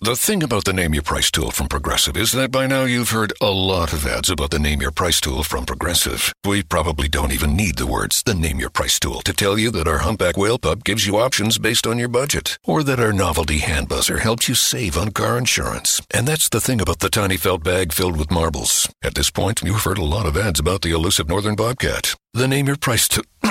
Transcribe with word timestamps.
The 0.00 0.16
thing 0.16 0.42
about 0.42 0.64
the 0.64 0.72
Name 0.74 0.92
Your 0.92 1.02
Price 1.02 1.30
tool 1.30 1.50
from 1.50 1.68
Progressive 1.68 2.14
is 2.14 2.32
that 2.32 2.50
by 2.50 2.66
now 2.66 2.84
you've 2.84 3.10
heard 3.10 3.32
a 3.40 3.50
lot 3.50 3.94
of 3.94 4.04
ads 4.06 4.28
about 4.28 4.50
the 4.50 4.58
Name 4.58 4.82
Your 4.82 4.90
Price 4.90 5.18
tool 5.18 5.42
from 5.42 5.64
Progressive. 5.64 6.30
We 6.44 6.62
probably 6.62 7.08
don't 7.08 7.32
even 7.32 7.56
need 7.56 7.78
the 7.78 7.86
words 7.86 8.22
the 8.22 8.34
Name 8.34 8.60
Your 8.60 8.68
Price 8.68 9.00
tool 9.00 9.22
to 9.22 9.32
tell 9.32 9.58
you 9.58 9.70
that 9.70 9.88
our 9.88 9.98
humpback 9.98 10.36
whale 10.36 10.58
pup 10.58 10.84
gives 10.84 11.06
you 11.06 11.16
options 11.16 11.56
based 11.56 11.86
on 11.86 11.98
your 11.98 12.08
budget, 12.08 12.58
or 12.64 12.82
that 12.82 13.00
our 13.00 13.14
novelty 13.14 13.58
hand 13.58 13.88
buzzer 13.88 14.18
helps 14.18 14.46
you 14.46 14.54
save 14.54 14.98
on 14.98 15.10
car 15.10 15.38
insurance. 15.38 16.02
And 16.10 16.28
that's 16.28 16.50
the 16.50 16.60
thing 16.60 16.82
about 16.82 16.98
the 16.98 17.08
tiny 17.08 17.38
felt 17.38 17.64
bag 17.64 17.92
filled 17.92 18.18
with 18.18 18.30
marbles. 18.30 18.92
At 19.02 19.14
this 19.14 19.30
point, 19.30 19.62
you've 19.62 19.84
heard 19.84 19.98
a 19.98 20.04
lot 20.04 20.26
of 20.26 20.36
ads 20.36 20.60
about 20.60 20.82
the 20.82 20.92
elusive 20.92 21.30
northern 21.30 21.54
bobcat. 21.54 22.14
The 22.34 22.48
Name 22.48 22.66
Your 22.66 22.76
Price 22.76 23.08
tool. 23.08 23.24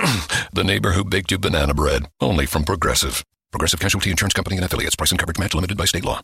the 0.53 0.63
neighbor 0.63 0.91
who 0.91 1.03
baked 1.03 1.31
you 1.31 1.39
banana 1.39 1.73
bread. 1.73 2.05
Only 2.21 2.45
from 2.45 2.63
Progressive. 2.63 3.23
Progressive 3.51 3.79
Casualty 3.79 4.11
Insurance 4.11 4.33
Company 4.33 4.57
and 4.57 4.65
affiliates. 4.65 4.95
Price 4.95 5.11
and 5.11 5.19
coverage 5.19 5.39
match 5.39 5.55
limited 5.55 5.77
by 5.77 5.85
state 5.85 6.05
law. 6.05 6.21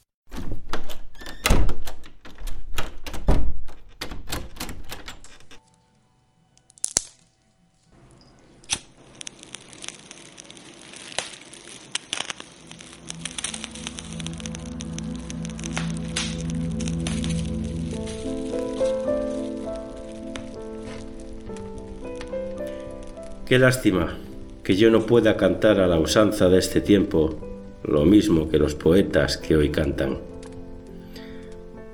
Qué 23.49 23.57
lástima 23.57 24.15
que 24.63 24.75
yo 24.75 24.91
no 24.91 25.07
pueda 25.07 25.35
cantar 25.35 25.79
a 25.79 25.87
la 25.87 25.97
usanza 25.97 26.49
de 26.49 26.59
este 26.59 26.81
tiempo 26.81 27.35
lo 27.83 28.05
mismo 28.05 28.47
que 28.47 28.59
los 28.59 28.75
poetas 28.75 29.37
que 29.37 29.55
hoy 29.55 29.71
cantan. 29.71 30.19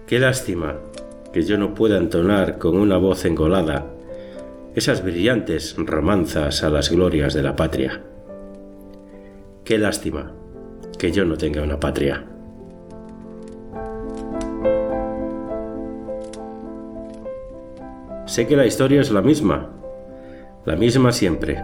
Qué 0.05 0.19
lástima 0.19 0.75
que 1.31 1.43
yo 1.43 1.57
no 1.57 1.73
pueda 1.73 1.97
entonar 1.97 2.57
con 2.57 2.77
una 2.77 2.97
voz 2.97 3.23
engolada 3.23 3.85
esas 4.75 5.01
brillantes 5.01 5.77
romanzas 5.77 6.61
a 6.61 6.69
las 6.69 6.91
glorias 6.91 7.33
de 7.33 7.43
la 7.43 7.55
patria. 7.55 8.01
Qué 9.63 9.77
lástima 9.77 10.33
que 10.99 11.13
yo 11.13 11.23
no 11.23 11.37
tenga 11.37 11.63
una 11.63 11.79
patria. 11.79 12.25
Sé 18.25 18.45
que 18.45 18.57
la 18.57 18.65
historia 18.65 18.99
es 18.99 19.09
la 19.09 19.21
misma, 19.21 19.69
la 20.65 20.75
misma 20.75 21.11
siempre, 21.11 21.63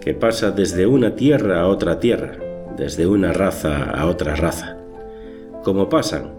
que 0.00 0.14
pasa 0.14 0.50
desde 0.50 0.86
una 0.86 1.14
tierra 1.14 1.60
a 1.60 1.68
otra 1.68 2.00
tierra, 2.00 2.32
desde 2.76 3.06
una 3.06 3.32
raza 3.32 3.84
a 3.84 4.06
otra 4.06 4.34
raza, 4.34 4.76
como 5.62 5.88
pasan 5.88 6.32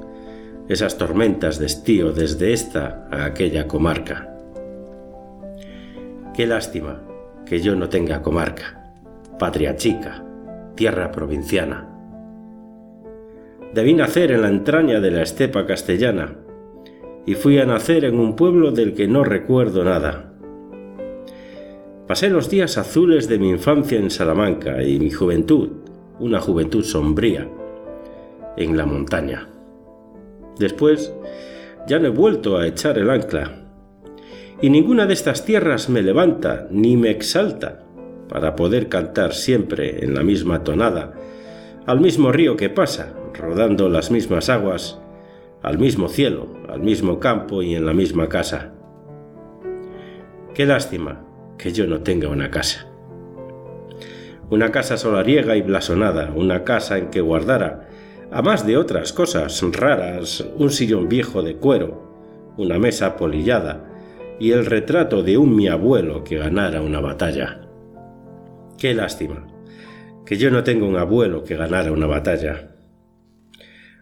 esas 0.67 0.97
tormentas 0.97 1.59
de 1.59 1.67
estío 1.67 2.11
desde 2.11 2.51
esta 2.51 3.07
a 3.09 3.25
aquella 3.25 3.67
comarca. 3.67 4.35
Qué 6.33 6.45
lástima 6.45 7.01
que 7.45 7.61
yo 7.61 7.75
no 7.75 7.87
tenga 7.87 8.21
comarca, 8.21 8.93
patria 9.39 9.75
chica, 9.77 10.23
tierra 10.75 11.11
provinciana. 11.11 11.87
Debí 13.73 13.93
nacer 13.93 14.31
en 14.31 14.41
la 14.41 14.49
entraña 14.49 14.99
de 14.99 15.11
la 15.11 15.21
estepa 15.21 15.65
castellana 15.65 16.35
y 17.25 17.35
fui 17.35 17.59
a 17.59 17.65
nacer 17.65 18.03
en 18.03 18.19
un 18.19 18.35
pueblo 18.35 18.71
del 18.71 18.93
que 18.93 19.07
no 19.07 19.23
recuerdo 19.23 19.85
nada 19.85 20.30
Pasé 22.11 22.29
los 22.29 22.49
días 22.49 22.77
azules 22.77 23.29
de 23.29 23.39
mi 23.39 23.51
infancia 23.51 23.97
en 23.97 24.09
Salamanca 24.09 24.83
y 24.83 24.99
mi 24.99 25.11
juventud, 25.11 25.69
una 26.19 26.41
juventud 26.41 26.83
sombría, 26.83 27.47
en 28.57 28.75
la 28.75 28.85
montaña. 28.85 29.47
Después, 30.59 31.13
ya 31.87 31.99
no 31.99 32.07
he 32.07 32.09
vuelto 32.09 32.57
a 32.57 32.67
echar 32.67 32.97
el 32.97 33.09
ancla, 33.09 33.63
y 34.61 34.69
ninguna 34.69 35.05
de 35.05 35.13
estas 35.13 35.45
tierras 35.45 35.87
me 35.87 36.01
levanta 36.01 36.67
ni 36.69 36.97
me 36.97 37.11
exalta 37.11 37.85
para 38.27 38.57
poder 38.57 38.89
cantar 38.89 39.33
siempre 39.33 40.03
en 40.03 40.13
la 40.13 40.21
misma 40.21 40.65
tonada, 40.65 41.13
al 41.85 42.01
mismo 42.01 42.33
río 42.33 42.57
que 42.57 42.69
pasa, 42.69 43.13
rodando 43.33 43.87
las 43.87 44.11
mismas 44.11 44.49
aguas, 44.49 44.99
al 45.63 45.79
mismo 45.79 46.09
cielo, 46.09 46.49
al 46.67 46.81
mismo 46.81 47.21
campo 47.21 47.63
y 47.63 47.73
en 47.73 47.85
la 47.85 47.93
misma 47.93 48.27
casa. 48.27 48.73
Qué 50.53 50.65
lástima 50.65 51.30
que 51.61 51.71
yo 51.71 51.85
no 51.85 52.01
tenga 52.01 52.27
una 52.27 52.49
casa. 52.49 52.87
Una 54.49 54.71
casa 54.71 54.97
solariega 54.97 55.55
y 55.55 55.61
blasonada, 55.61 56.31
una 56.35 56.63
casa 56.63 56.97
en 56.97 57.11
que 57.11 57.21
guardara, 57.21 57.87
a 58.31 58.41
más 58.41 58.65
de 58.65 58.77
otras 58.77 59.13
cosas 59.13 59.61
raras, 59.71 60.43
un 60.55 60.71
sillón 60.71 61.07
viejo 61.07 61.43
de 61.43 61.57
cuero, 61.57 62.53
una 62.57 62.79
mesa 62.79 63.15
polillada 63.15 63.87
y 64.39 64.51
el 64.51 64.65
retrato 64.65 65.21
de 65.21 65.37
un 65.37 65.55
mi 65.55 65.67
abuelo 65.67 66.23
que 66.23 66.37
ganara 66.37 66.81
una 66.81 66.99
batalla. 66.99 67.61
Qué 68.79 68.95
lástima, 68.95 69.45
que 70.25 70.37
yo 70.37 70.49
no 70.49 70.63
tengo 70.63 70.87
un 70.87 70.97
abuelo 70.97 71.43
que 71.43 71.57
ganara 71.57 71.91
una 71.91 72.07
batalla. 72.07 72.71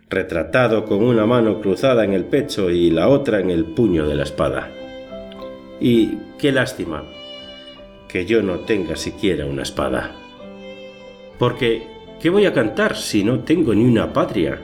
Retratado 0.09 0.86
con 0.86 1.03
una 1.03 1.26
mano 1.26 1.59
cruzada 1.59 2.06
en 2.06 2.14
el 2.14 2.24
pecho 2.24 2.72
y 2.72 2.90
la 2.90 3.09
otra 3.09 3.41
en 3.41 3.50
el 3.50 3.66
puño 3.66 4.08
de 4.08 4.16
la 4.16 4.24
espada. 4.24 4.72
Y 5.81 6.18
qué 6.40 6.52
lástima, 6.52 7.03
que 8.09 8.25
yo 8.25 8.42
no 8.42 8.62
tenga 8.62 8.96
siquiera 8.96 9.46
una 9.46 9.62
espada. 9.62 10.16
Porque, 11.38 11.88
¿qué 12.20 12.30
voy 12.30 12.46
a 12.46 12.53
cantar 12.53 12.97
si 12.97 13.24
no 13.24 13.42
tengo 13.42 13.74
ni 13.74 13.86
una 13.86 14.12
patria, 14.12 14.59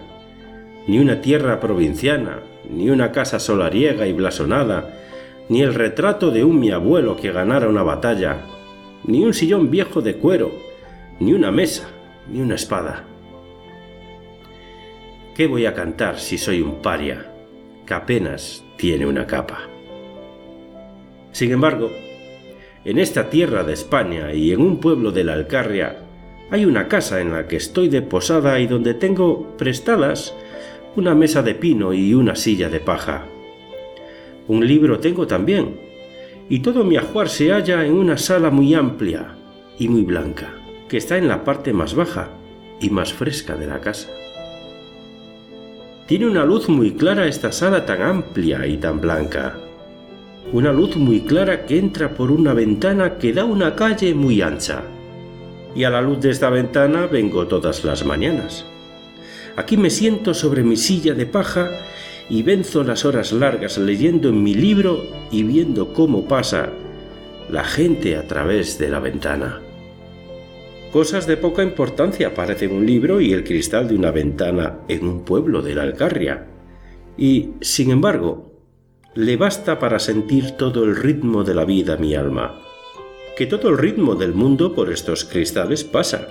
ni 0.88 1.00
una 1.00 1.22
tierra 1.22 1.60
provinciana, 1.60 2.40
ni 2.70 2.90
una 2.90 3.12
casa 3.12 3.40
solariega 3.40 4.08
y 4.08 4.14
blasonada, 4.14 5.00
ni 5.48 5.62
el 5.62 5.76
retrato 5.76 6.32
de 6.32 6.44
un 6.44 6.60
mi 6.60 6.72
abuelo 6.72 7.16
que 7.16 7.32
ganara 7.32 7.70
una 7.70 7.84
batalla, 7.84 8.42
ni 9.06 9.24
un 9.24 9.34
sillón 9.34 9.70
viejo 9.70 10.02
de 10.02 10.16
cuero, 10.16 10.52
ni 11.20 11.32
una 11.32 11.52
mesa, 11.52 11.88
ni 12.28 12.42
una 12.42 12.56
espada? 12.56 13.04
¿Qué 15.36 15.46
voy 15.46 15.68
a 15.68 15.76
cantar 15.76 16.20
si 16.20 16.40
soy 16.40 16.62
un 16.62 16.82
paria, 16.82 17.32
que 17.86 17.94
apenas 17.94 18.64
tiene 18.76 19.06
una 19.06 19.28
capa? 19.28 19.60
Sin 21.32 21.52
embargo, 21.52 21.92
en 22.86 23.00
esta 23.00 23.30
tierra 23.32 23.64
de 23.64 23.74
España 23.74 24.34
y 24.34 24.52
en 24.52 24.62
un 24.62 24.80
pueblo 24.80 25.12
de 25.12 25.24
la 25.24 25.34
Alcarria 25.34 25.98
hay 26.52 26.66
una 26.66 26.88
casa 26.88 27.20
en 27.20 27.32
la 27.32 27.48
que 27.48 27.56
estoy 27.56 27.90
de 27.90 28.04
posada 28.04 28.60
y 28.60 28.68
donde 28.68 28.94
tengo 28.94 29.58
prestadas 29.58 30.36
una 30.96 31.16
mesa 31.16 31.42
de 31.42 31.56
pino 31.56 31.94
y 31.94 32.14
una 32.14 32.36
silla 32.36 32.70
de 32.70 32.80
paja. 32.80 33.26
Un 34.48 34.66
libro 34.68 35.00
tengo 35.00 35.26
también, 35.26 35.80
y 36.48 36.60
todo 36.60 36.84
mi 36.84 36.96
ajuar 36.96 37.28
se 37.28 37.52
halla 37.52 37.84
en 37.84 37.94
una 37.94 38.18
sala 38.18 38.52
muy 38.52 38.76
amplia 38.76 39.36
y 39.80 39.90
muy 39.90 40.04
blanca, 40.04 40.54
que 40.88 40.98
está 40.98 41.18
en 41.18 41.28
la 41.28 41.44
parte 41.44 41.74
más 41.74 41.96
baja 41.96 42.30
y 42.80 42.92
más 42.92 43.12
fresca 43.12 43.56
de 43.56 43.66
la 43.66 43.82
casa. 43.82 44.10
Tiene 46.08 46.28
una 46.28 46.46
luz 46.46 46.70
muy 46.70 46.92
clara 46.92 47.26
esta 47.26 47.52
sala 47.52 47.88
tan 47.88 48.04
amplia 48.04 48.68
y 48.68 48.78
tan 48.78 49.02
blanca, 49.02 49.58
una 50.56 50.72
luz 50.72 50.96
muy 50.96 51.20
clara 51.20 51.66
que 51.66 51.78
entra 51.78 52.14
por 52.14 52.32
una 52.32 52.54
ventana 52.54 53.18
que 53.18 53.34
da 53.34 53.44
una 53.44 53.76
calle 53.76 54.16
muy 54.16 54.42
ancha. 54.42 54.84
Y 55.76 55.84
a 55.84 55.90
la 55.90 56.02
luz 56.02 56.22
de 56.22 56.32
esta 56.32 56.50
ventana 56.50 57.08
vengo 57.08 57.46
todas 57.46 57.84
las 57.84 58.06
mañanas. 58.06 58.66
Aquí 59.58 59.76
me 59.76 59.90
siento 59.90 60.34
sobre 60.34 60.64
mi 60.64 60.78
silla 60.78 61.14
de 61.14 61.26
paja 61.26 61.72
y 62.30 62.42
venzo 62.44 62.86
las 62.86 63.04
horas 63.04 63.34
largas 63.34 63.78
leyendo 63.78 64.30
en 64.30 64.42
mi 64.42 64.54
libro 64.54 65.04
y 65.30 65.44
viendo 65.44 65.92
cómo 65.92 66.26
pasa 66.26 66.70
la 67.50 67.66
gente 67.66 68.16
a 68.16 68.26
través 68.26 68.80
de 68.80 68.88
la 68.88 69.02
ventana. 69.02 69.60
Cosas 70.94 71.28
de 71.28 71.36
poca 71.36 71.64
importancia 71.64 72.34
parecen 72.34 72.72
un 72.72 72.86
libro 72.86 73.20
y 73.20 73.34
el 73.34 73.44
cristal 73.44 73.90
de 73.90 73.96
una 73.96 74.12
ventana 74.12 74.78
en 74.88 75.06
un 75.06 75.26
pueblo 75.26 75.62
de 75.62 75.76
la 75.76 75.84
Alcarria. 75.84 76.48
Y, 77.18 77.50
sin 77.60 77.92
embargo, 77.92 78.55
le 79.16 79.38
basta 79.38 79.80
para 79.80 79.98
sentir 80.00 80.52
todo 80.52 80.84
el 80.84 80.94
ritmo 80.94 81.46
de 81.46 81.56
la 81.56 81.64
vida 81.64 81.96
mi 81.96 82.16
alma. 82.16 82.60
Que 83.38 83.46
todo 83.46 83.70
el 83.70 83.78
ritmo 83.78 84.16
del 84.16 84.34
mundo 84.34 84.76
por 84.76 84.92
estos 84.92 85.24
cristales 85.24 85.86
pasa. 85.86 86.28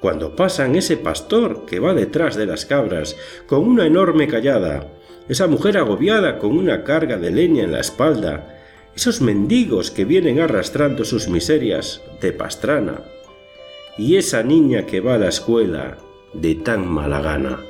Cuando 0.00 0.34
pasan 0.34 0.74
ese 0.74 0.96
pastor 0.96 1.64
que 1.64 1.78
va 1.78 1.94
detrás 1.94 2.34
de 2.34 2.46
las 2.46 2.66
cabras 2.66 3.16
con 3.46 3.60
una 3.60 3.86
enorme 3.86 4.26
callada, 4.26 4.88
esa 5.28 5.46
mujer 5.46 5.78
agobiada 5.78 6.40
con 6.40 6.58
una 6.58 6.82
carga 6.82 7.18
de 7.18 7.30
leña 7.30 7.62
en 7.62 7.72
la 7.72 7.80
espalda, 7.80 8.58
esos 8.96 9.20
mendigos 9.20 9.92
que 9.92 10.04
vienen 10.04 10.40
arrastrando 10.40 11.04
sus 11.04 11.28
miserias 11.28 12.02
de 12.20 12.32
pastrana, 12.32 13.02
y 13.96 14.16
esa 14.16 14.42
niña 14.42 14.86
que 14.86 15.00
va 15.00 15.14
a 15.14 15.18
la 15.18 15.28
escuela 15.28 15.98
de 16.32 16.56
tan 16.56 16.86
mala 16.86 17.20
gana. 17.20 17.60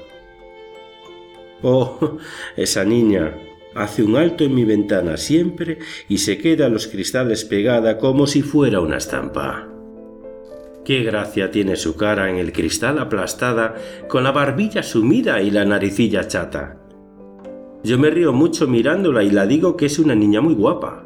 Oh, 1.62 2.18
esa 2.56 2.84
niña 2.84 3.34
hace 3.74 4.02
un 4.02 4.16
alto 4.16 4.44
en 4.44 4.54
mi 4.54 4.64
ventana 4.64 5.16
siempre 5.16 5.78
y 6.08 6.18
se 6.18 6.38
queda 6.38 6.66
a 6.66 6.68
los 6.68 6.86
cristales 6.86 7.44
pegada 7.44 7.98
como 7.98 8.26
si 8.26 8.42
fuera 8.42 8.80
una 8.80 8.98
estampa. 8.98 9.68
Qué 10.84 11.02
gracia 11.02 11.50
tiene 11.50 11.76
su 11.76 11.96
cara 11.96 12.28
en 12.28 12.36
el 12.36 12.52
cristal 12.52 12.98
aplastada, 12.98 13.74
con 14.06 14.22
la 14.22 14.32
barbilla 14.32 14.82
sumida 14.82 15.40
y 15.40 15.50
la 15.50 15.64
naricilla 15.64 16.28
chata. 16.28 16.78
Yo 17.82 17.98
me 17.98 18.10
río 18.10 18.32
mucho 18.32 18.66
mirándola 18.66 19.22
y 19.22 19.30
la 19.30 19.46
digo 19.46 19.76
que 19.76 19.86
es 19.86 19.98
una 19.98 20.14
niña 20.14 20.40
muy 20.42 20.54
guapa. 20.54 21.04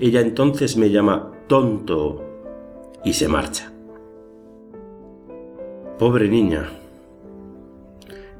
Ella 0.00 0.20
entonces 0.20 0.76
me 0.76 0.90
llama 0.90 1.32
tonto 1.46 2.24
y 3.04 3.12
se 3.12 3.28
marcha. 3.28 3.72
Pobre 5.98 6.28
niña. 6.28 6.68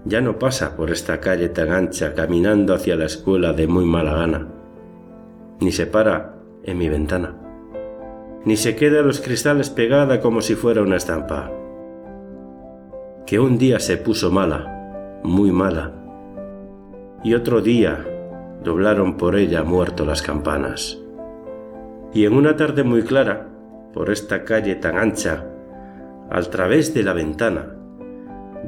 Ya 0.06 0.20
no 0.20 0.38
pasa 0.38 0.76
por 0.76 0.92
esta 0.92 1.18
calle 1.18 1.48
tan 1.48 1.72
ancha 1.72 2.14
caminando 2.14 2.74
hacia 2.74 2.94
la 2.94 3.06
escuela 3.06 3.52
de 3.52 3.66
muy 3.66 3.84
mala 3.84 4.14
gana, 4.14 4.46
ni 5.58 5.72
se 5.72 5.86
para 5.86 6.36
en 6.62 6.78
mi 6.78 6.88
ventana, 6.88 7.34
ni 8.44 8.56
se 8.56 8.76
queda 8.76 9.00
a 9.00 9.02
los 9.02 9.20
cristales 9.20 9.68
pegada 9.68 10.20
como 10.20 10.42
si 10.42 10.54
fuera 10.54 10.82
una 10.82 10.94
estampa. 10.94 11.50
Que 13.26 13.40
un 13.40 13.58
día 13.58 13.80
se 13.80 13.96
puso 13.96 14.30
mala, 14.30 15.20
muy 15.24 15.50
mala, 15.50 15.92
y 17.24 17.34
otro 17.34 17.60
día 17.60 18.06
doblaron 18.62 19.16
por 19.16 19.34
ella 19.34 19.64
muerto 19.64 20.04
las 20.04 20.22
campanas. 20.22 21.00
Y 22.14 22.26
en 22.26 22.34
una 22.34 22.54
tarde 22.54 22.84
muy 22.84 23.02
clara, 23.02 23.48
por 23.92 24.10
esta 24.10 24.44
calle 24.44 24.76
tan 24.76 24.98
ancha, 24.98 25.46
al 26.30 26.48
través 26.48 26.94
de 26.94 27.02
la 27.02 27.12
ventana, 27.12 27.75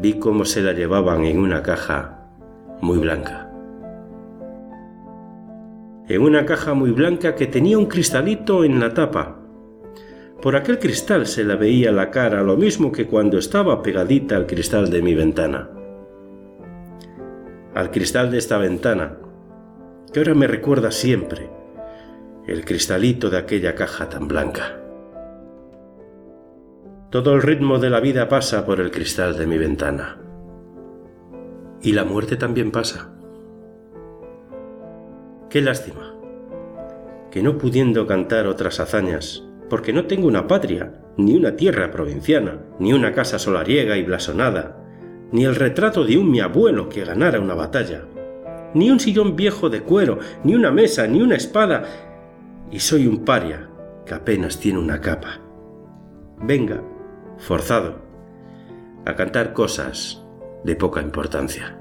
vi 0.00 0.14
cómo 0.14 0.44
se 0.44 0.62
la 0.62 0.72
llevaban 0.72 1.24
en 1.24 1.38
una 1.38 1.62
caja 1.62 2.18
muy 2.80 2.98
blanca. 2.98 3.50
En 6.08 6.22
una 6.22 6.46
caja 6.46 6.74
muy 6.74 6.92
blanca 6.92 7.34
que 7.34 7.46
tenía 7.46 7.76
un 7.76 7.86
cristalito 7.86 8.64
en 8.64 8.80
la 8.80 8.94
tapa. 8.94 9.40
Por 10.40 10.54
aquel 10.54 10.78
cristal 10.78 11.26
se 11.26 11.44
la 11.44 11.56
veía 11.56 11.90
la 11.90 12.10
cara 12.10 12.42
lo 12.42 12.56
mismo 12.56 12.92
que 12.92 13.06
cuando 13.06 13.38
estaba 13.38 13.82
pegadita 13.82 14.36
al 14.36 14.46
cristal 14.46 14.88
de 14.88 15.02
mi 15.02 15.14
ventana. 15.14 15.68
Al 17.74 17.90
cristal 17.90 18.30
de 18.30 18.38
esta 18.38 18.56
ventana, 18.58 19.18
que 20.12 20.20
ahora 20.20 20.34
me 20.34 20.46
recuerda 20.46 20.90
siempre 20.90 21.50
el 22.46 22.64
cristalito 22.64 23.28
de 23.28 23.38
aquella 23.38 23.74
caja 23.74 24.08
tan 24.08 24.26
blanca. 24.28 24.77
Todo 27.10 27.34
el 27.34 27.40
ritmo 27.40 27.78
de 27.78 27.88
la 27.88 28.00
vida 28.00 28.28
pasa 28.28 28.66
por 28.66 28.80
el 28.80 28.90
cristal 28.90 29.34
de 29.38 29.46
mi 29.46 29.56
ventana. 29.56 30.18
Y 31.80 31.92
la 31.92 32.04
muerte 32.04 32.36
también 32.36 32.70
pasa. 32.70 33.14
Qué 35.48 35.62
lástima. 35.62 36.14
Que 37.30 37.42
no 37.42 37.56
pudiendo 37.56 38.06
cantar 38.06 38.46
otras 38.46 38.78
hazañas, 38.78 39.42
porque 39.70 39.94
no 39.94 40.04
tengo 40.04 40.28
una 40.28 40.46
patria, 40.46 41.00
ni 41.16 41.34
una 41.34 41.56
tierra 41.56 41.90
provinciana, 41.90 42.60
ni 42.78 42.92
una 42.92 43.14
casa 43.14 43.38
solariega 43.38 43.96
y 43.96 44.02
blasonada, 44.02 44.76
ni 45.32 45.46
el 45.46 45.54
retrato 45.54 46.04
de 46.04 46.18
un 46.18 46.30
mi 46.30 46.40
abuelo 46.40 46.90
que 46.90 47.06
ganara 47.06 47.40
una 47.40 47.54
batalla, 47.54 48.04
ni 48.74 48.90
un 48.90 49.00
sillón 49.00 49.34
viejo 49.34 49.70
de 49.70 49.80
cuero, 49.80 50.18
ni 50.44 50.54
una 50.54 50.70
mesa, 50.70 51.06
ni 51.06 51.22
una 51.22 51.36
espada, 51.36 51.84
y 52.70 52.80
soy 52.80 53.06
un 53.06 53.24
paria 53.24 53.66
que 54.04 54.12
apenas 54.12 54.60
tiene 54.60 54.78
una 54.78 55.00
capa. 55.00 55.40
Venga, 56.40 56.82
forzado 57.38 58.02
a 59.06 59.14
cantar 59.14 59.52
cosas 59.52 60.22
de 60.64 60.76
poca 60.76 61.00
importancia. 61.00 61.74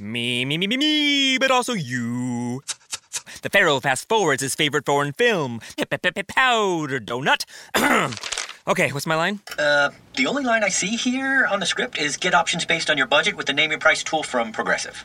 Me, 0.00 0.44
me, 0.44 0.56
me, 0.56 0.68
me, 0.68 0.76
me, 0.76 1.38
but 1.38 1.50
also 1.50 1.74
you. 1.74 2.62
The 3.42 3.50
Pharaoh 3.50 3.80
fast 3.80 4.08
forwards 4.08 4.42
his 4.42 4.54
favorite 4.54 4.86
foreign 4.86 5.12
film, 5.12 5.60
Powder 6.28 7.00
Donut. 7.00 7.44
Okay, 8.68 8.92
what's 8.92 9.06
my 9.06 9.14
line? 9.14 9.40
Uh, 9.58 9.88
the 10.14 10.26
only 10.26 10.44
line 10.44 10.62
I 10.62 10.68
see 10.68 10.94
here 10.94 11.46
on 11.50 11.58
the 11.58 11.64
script 11.64 11.98
is 11.98 12.18
get 12.18 12.34
options 12.34 12.66
based 12.66 12.90
on 12.90 12.98
your 12.98 13.06
budget 13.06 13.34
with 13.34 13.46
the 13.46 13.54
name 13.54 13.70
your 13.70 13.80
price 13.80 14.02
tool 14.02 14.22
from 14.22 14.52
Progressive. 14.52 15.04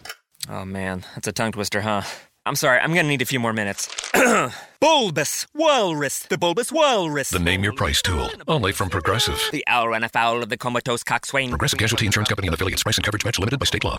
Oh 0.49 0.65
man, 0.65 1.05
that's 1.15 1.29
a 1.29 1.31
tongue 1.31 1.53
twister, 1.53 1.79
huh? 1.79 2.01
I'm 2.45 2.57
sorry, 2.57 2.79
I'm 2.81 2.93
gonna 2.93 3.07
need 3.07 3.21
a 3.21 3.25
few 3.25 3.39
more 3.39 3.53
minutes. 3.53 3.87
bulbous 4.81 5.47
Walrus, 5.55 6.23
the 6.23 6.37
Bulbous 6.37 6.73
Walrus. 6.73 7.29
The 7.29 7.39
Name 7.39 7.63
Your 7.63 7.71
Price 7.71 8.01
tool, 8.01 8.29
only 8.49 8.73
from 8.73 8.89
Progressive. 8.89 9.39
The 9.53 9.63
owl 9.67 9.87
ran 9.87 10.03
afoul 10.03 10.43
of 10.43 10.49
the 10.49 10.57
comatose 10.57 11.03
coxswain. 11.03 11.47
Progressive 11.47 11.79
Casualty 11.79 12.05
Insurance 12.05 12.27
Company 12.27 12.49
and 12.49 12.55
affiliates. 12.55 12.83
Price 12.83 12.97
and 12.97 13.05
coverage 13.05 13.23
match 13.23 13.39
limited 13.39 13.61
by 13.61 13.65
state 13.65 13.85
law. 13.85 13.97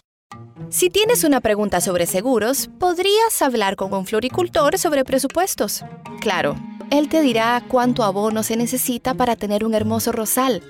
Si 0.68 0.90
tienes 0.90 1.24
una 1.24 1.40
pregunta 1.40 1.80
sobre 1.80 2.04
seguros, 2.04 2.68
podrías 2.78 3.40
hablar 3.40 3.76
con 3.76 3.94
un 3.94 4.04
floricultor 4.04 4.76
sobre 4.76 5.04
presupuestos. 5.04 5.82
Claro 6.20 6.54
él 6.90 7.08
te 7.08 7.20
dirá 7.20 7.62
cuánto 7.68 8.04
abono 8.04 8.42
se 8.42 8.56
necesita 8.56 9.14
para 9.14 9.36
tener 9.36 9.64
un 9.64 9.74
hermoso 9.74 10.12
rosal, 10.12 10.62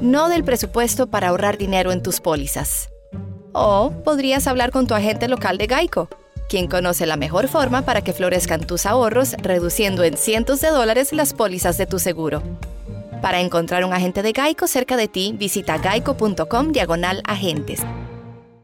no 0.00 0.28
del 0.28 0.44
presupuesto 0.44 1.08
para 1.08 1.28
ahorrar 1.28 1.58
dinero 1.58 1.92
en 1.92 2.02
tus 2.02 2.20
pólizas. 2.20 2.88
O 3.52 3.92
podrías 4.04 4.46
hablar 4.46 4.70
con 4.70 4.86
tu 4.86 4.94
agente 4.94 5.28
local 5.28 5.58
de 5.58 5.66
Geico, 5.66 6.08
quien 6.48 6.66
conoce 6.66 7.06
la 7.06 7.16
mejor 7.16 7.48
forma 7.48 7.82
para 7.82 8.02
que 8.02 8.12
florezcan 8.12 8.66
tus 8.66 8.86
ahorros, 8.86 9.32
reduciendo 9.34 10.04
en 10.04 10.16
cientos 10.16 10.60
de 10.60 10.68
dólares 10.68 11.12
las 11.12 11.34
pólizas 11.34 11.76
de 11.78 11.86
tu 11.86 11.98
seguro. 11.98 12.42
Para 13.20 13.40
encontrar 13.40 13.84
un 13.84 13.92
agente 13.92 14.22
de 14.22 14.32
Geico 14.32 14.66
cerca 14.66 14.96
de 14.96 15.08
ti, 15.08 15.34
visita 15.36 15.78
geico.com 15.78 16.72
diagonal 16.72 17.22
agentes. 17.26 17.80